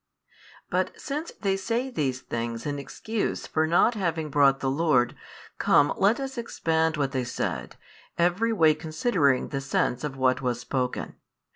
[0.71, 5.15] But since they say these things in excuse for not having brought the Lord,
[5.59, 7.75] come let us expand what they said,
[8.17, 11.17] every way considering the sense of what was spoken.